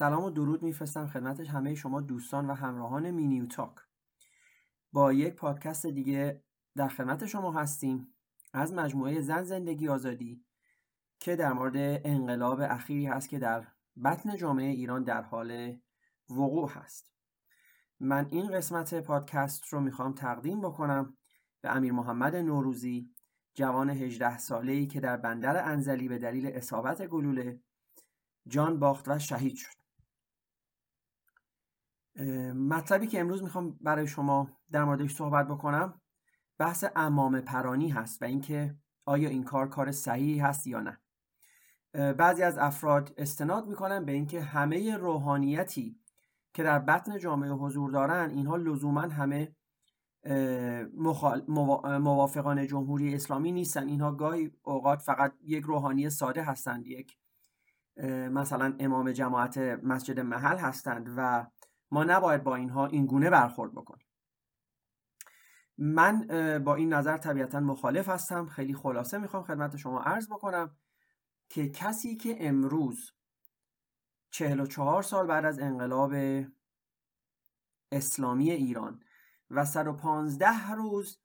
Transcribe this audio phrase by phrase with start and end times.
[0.00, 3.74] سلام و درود میفرستم خدمت همه شما دوستان و همراهان مینیو تاک.
[4.92, 6.44] با یک پادکست دیگه
[6.76, 8.14] در خدمت شما هستیم
[8.52, 10.44] از مجموعه زن زندگی آزادی
[11.18, 13.66] که در مورد انقلاب اخیری هست که در
[14.04, 15.78] بطن جامعه ایران در حال
[16.30, 17.12] وقوع هست.
[18.00, 21.16] من این قسمت پادکست رو می‌خوام تقدیم بکنم
[21.60, 23.10] به امیر محمد نوروزی
[23.54, 27.60] جوان 18 ساله ای که در بندر انزلی به دلیل اصابت گلوله
[28.46, 29.79] جان باخت و شهید شد.
[32.54, 36.00] مطلبی که امروز می‌خوام برای شما در موردش صحبت بکنم
[36.58, 38.74] بحث امام پرانی هست و اینکه
[39.04, 41.00] آیا این کار کار صحیحی هست یا نه.
[42.12, 46.00] بعضی از افراد استناد می‌کنن به اینکه همه روحانیتی
[46.54, 49.56] که در بطن جامعه حضور دارن اینها لزوما همه
[52.00, 53.88] موافقان جمهوری اسلامی نیستن.
[53.88, 57.16] اینها گاهی اوقات فقط یک روحانی ساده هستند یک
[58.30, 61.46] مثلا امام جماعت مسجد محل هستند و
[61.90, 64.06] ما نباید با اینها این گونه برخورد بکنیم.
[65.78, 66.26] من
[66.64, 68.46] با این نظر طبیعتا مخالف هستم.
[68.46, 70.76] خیلی خلاصه می‌خوام خدمت شما عرض بکنم
[71.48, 73.12] که کسی که امروز
[74.30, 76.14] 44 سال بعد از انقلاب
[77.92, 79.02] اسلامی ایران
[79.50, 81.18] و 115 روز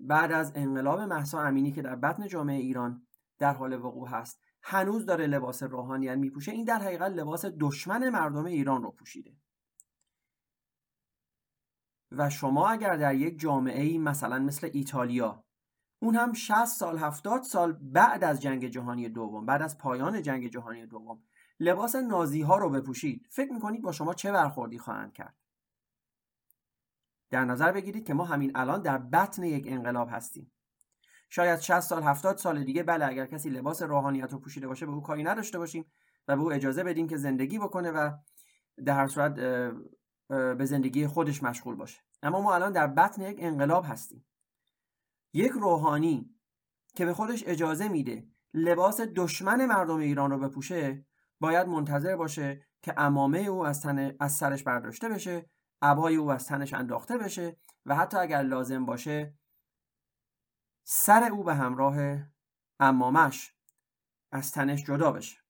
[0.00, 3.06] بعد از انقلاب محسا امینی که در بطن جامعه ایران
[3.38, 8.44] در حال وقوع هست هنوز داره لباس روحانیت میپوشه این در حقیقت لباس دشمن مردم
[8.44, 9.36] ایران رو پوشیده.
[12.16, 15.44] و شما اگر در یک جامعه ای مثلا مثل ایتالیا
[15.98, 20.48] اون هم 60 سال 70 سال بعد از جنگ جهانی دوم بعد از پایان جنگ
[20.48, 21.22] جهانی دوم
[21.60, 25.34] لباس نازی ها رو بپوشید فکر می‌کنید با شما چه برخوردی خواهند کرد؟
[27.30, 30.52] در نظر بگیرید که ما همین الان در بطن یک انقلاب هستیم.
[31.28, 34.92] شاید 60 سال 70 سال دیگه بله اگر کسی لباس روحانیت رو پوشیده باشه به
[34.92, 35.92] او کاری نداشته باشیم
[36.28, 38.10] و به او اجازه بدیم که زندگی بکنه و
[38.84, 39.38] در هر صورت
[40.28, 42.00] به زندگی خودش مشغول باشه.
[42.22, 44.26] اما ما الان در بطن یک انقلاب هستیم.
[45.34, 46.34] یک روحانی
[46.94, 51.06] که به خودش اجازه میده لباس دشمن مردم ایران رو بپوشه
[51.40, 55.50] باید منتظر باشه که امامه او از, تن، از سرش برداشته بشه
[55.82, 57.56] عبای او از تنش انداخته بشه
[57.86, 59.34] و حتی اگر لازم باشه
[60.84, 61.96] سر او به همراه
[62.80, 63.54] امامش
[64.32, 65.41] از تنش جدا بشه.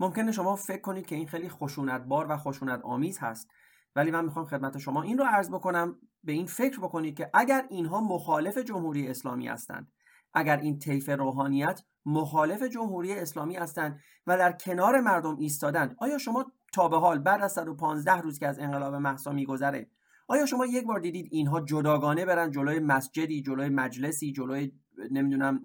[0.00, 3.48] ممکنه شما فکر کنید که این خیلی خشونتبار و خشونت آمیز هست.
[3.96, 7.66] ولی من می‌خوام خدمت شما این رو عرض بکنم به این فکر بکنید که اگر
[7.70, 9.92] اینها مخالف جمهوری اسلامی هستند
[10.34, 16.52] اگر این طیف روحانیت مخالف جمهوری اسلامی هستند و در کنار مردم ایستادند آیا شما
[16.72, 19.90] تا به حال بعد از 115 روز که از انقلاب محسا میگذره
[20.28, 24.72] آیا شما یک بار دیدید اینها جداگانه برن جلوی مسجدی جلوی مجلسی جلوی
[25.10, 25.60] نمی‌دونم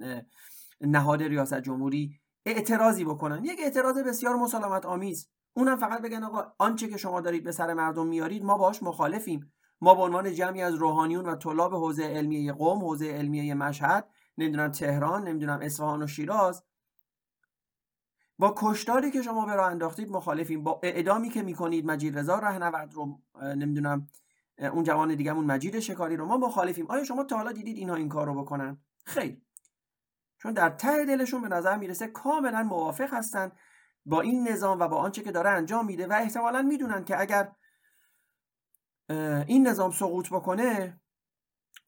[0.82, 3.46] نهاد ریاست جمهوری اعتراضی بکنن.
[3.46, 7.74] یک اعتراض بسیار مسالمت آمیز اونم فقط بگن آقا آنچه که شما دارید به سر
[7.74, 9.54] مردم میارید ما باش مخالفیم.
[9.82, 14.72] ما به عنوان جمعی از روحانیون و طلاب حوزه علمیه قوم حوزه علمیه مشهد نمی‌دونم
[14.72, 16.64] تهران نمی‌دونم اصفهان و شیراز
[18.40, 20.64] با کشتاری که شما به راه انداختید مخالفیم.
[20.64, 24.08] با اعدامی که می‌کنید مجید رضا رهنورد رو نمی‌دونم
[24.58, 26.86] اون جوان دیگهمون مجید شکاری رو ما مخالفیم.
[26.90, 29.42] آیا شما تا حالا دیدید اینها این کار رو بکنن؟ خیر.
[30.42, 33.52] چون در ته دلشون به نظر می‌رسه کاملا موافق هستن
[34.06, 37.52] با این نظام و با آنچه که داره انجام میده و احتمالا می‌دونن که اگر
[39.48, 41.02] این نظام سقوط بکنه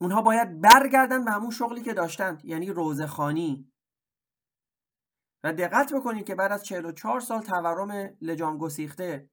[0.01, 3.71] اونها باید برگردن به همون شغلی که داشتند یعنی روزخانی
[5.43, 9.29] و دقت بکنید که بعد از 44 سال تورم لجام گسیخته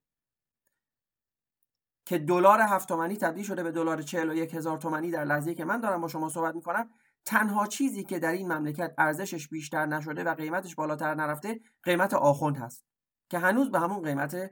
[2.04, 5.80] که دلار هفت تومنی تبدیل شده به دلار 41 هزار تومنی در لحظه که من
[5.80, 6.90] دارم با شما صحبت می‌کنم
[7.24, 12.56] تنها چیزی که در این مملکت ارزشش بیشتر نشده و قیمتش بالاتر نرفته قیمت آخوند
[12.56, 12.84] هست.
[13.28, 14.50] که هنوز به همون قیمت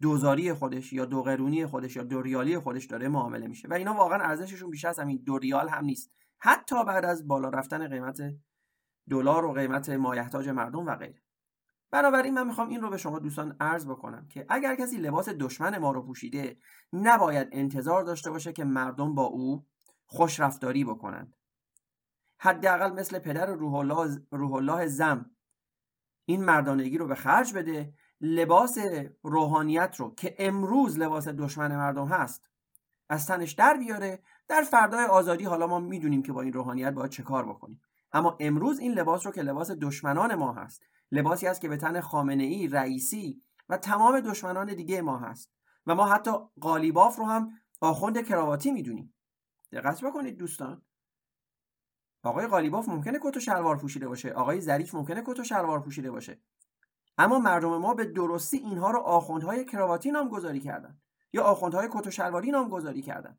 [0.00, 3.68] دوزاری خودش یا دو قرونی خودش یا دو ریالی خودش داره معامله میشه.
[3.68, 6.12] و اینا واقعا ارزششون بیشتر از همین دو ریال هم نیست.
[6.38, 8.20] حتی بعد از بالا رفتن قیمت
[9.10, 11.22] دلار و قیمت مایحتاج مردم و غیره.
[11.90, 15.78] بنابراین من می‌خوام این رو به شما دوستان عرض بکنم که اگر کسی لباس دشمن
[15.78, 16.56] ما رو پوشیده
[16.92, 19.66] نباید انتظار داشته باشه که مردم با او
[20.06, 21.34] خوش رفتاری بکنند.
[22.44, 25.30] حداقل مثل پدر روح الله, روح الله زم.
[26.24, 28.78] این مردانگی رو به خرج بده لباس
[29.22, 32.48] روحانیت رو که امروز لباس دشمن مردم هست
[33.08, 34.22] از تنش در بیاره.
[34.48, 37.82] در فردای آزادی حالا ما می‌دونیم که با این روحانیت باید چه کار بکنیم.
[38.12, 42.00] اما امروز این لباس رو که لباس دشمنان ما هست لباسی است که به تن
[42.00, 45.52] خامنه ای رئیسی و تمام دشمنان دیگه ما هست
[45.86, 46.30] و ما حتی
[46.60, 47.50] قالیباف رو هم
[47.80, 49.14] آخوند کراواتی می‌دونیم.
[49.72, 50.82] دقت بکنید دوستان.
[52.22, 54.32] آقای قالیباف ممکنه کت و شلوار پوشیده باشه.
[54.32, 56.40] آقای ظریف ممکنه کت و شلوار پوشیده باشه.
[57.18, 61.00] اما مردم ما به درستی اینها رو آخوندهای کراواتی نامگذاری کردن.
[61.32, 63.38] یا آخوندهای کت و شلواری نامگذاری کردن.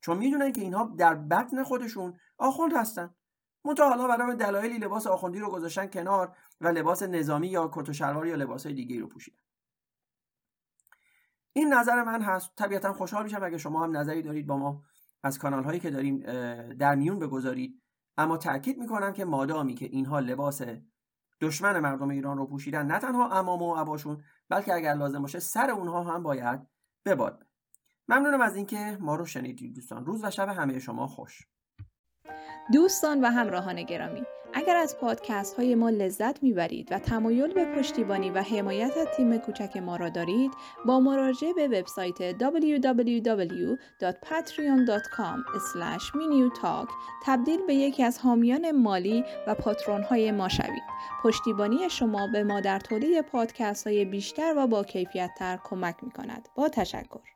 [0.00, 3.14] چون می‌دونن که اینها در بطن خودشون آخوند هستن.
[3.64, 7.92] منتها حالا برای دلایلی لباس آخوندی رو گذاشتن کنار و لباس نظامی یا کت و
[7.92, 9.42] شلوار یا لباسهای دیگه رو پوشیدن.
[11.52, 12.56] این نظر من هست.
[12.56, 14.82] طبیعتا خوشحال میشم اگه شما هم نظری دارید با ما
[15.22, 16.18] از کانال هایی که داریم
[16.74, 17.82] در میون بگذارید.
[18.16, 20.62] اما تاکید می‌کنم که مادامی که اینها لباس
[21.40, 25.70] دشمن مردم ایران رو پوشیدن نه تنها امام و عباشون بلکه اگر لازم باشه سر
[25.70, 26.60] اونها هم باید
[27.04, 27.46] بباد.
[28.08, 30.06] ممنونم از اینکه ما رو شنیدید دوستان.
[30.06, 31.48] روز و شب همه شما خوش.
[32.72, 34.22] دوستان و همراهان گرامی
[34.58, 39.38] اگر از پادکست های ما لذت می‌برید و تمایل به پشتیبانی و حمایت از تیم
[39.38, 40.52] کوچک ما را دارید
[40.86, 45.38] با مراجعه به وبسایت www.patreon.com
[46.14, 46.90] minutalk
[47.24, 50.82] تبدیل به یکی از حامیان مالی و patron های ما شوید.
[51.22, 56.10] پشتیبانی شما به ما در تولید پادکست های بیشتر و با کیفیت تر کمک می
[56.10, 57.35] کند با تشکر.